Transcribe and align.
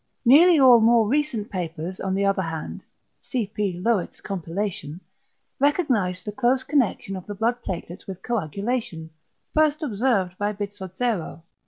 Nearly 0.25 0.59
all 0.59 0.81
more 0.81 1.07
recent 1.07 1.51
papers, 1.51 1.99
on 1.99 2.15
the 2.15 2.25
other 2.25 2.41
hand 2.41 2.83
(cp. 3.25 3.79
Löwit's 3.83 4.19
compilation), 4.19 4.99
recognise 5.59 6.23
the 6.23 6.31
=close 6.31 6.63
connection 6.63 7.15
of 7.15 7.27
the 7.27 7.35
blood 7.35 7.61
platelets 7.61 8.07
with 8.07 8.23
coagulation=, 8.23 9.11
first 9.53 9.83
observed 9.83 10.39
by 10.39 10.53
Bizzozero. 10.53 11.43